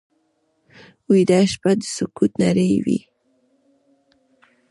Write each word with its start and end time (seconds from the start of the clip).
ویده 1.09 1.39
شپه 1.51 1.71
د 1.79 1.81
سکوت 1.95 2.31
نړۍ 2.43 2.71
وي 2.85 2.99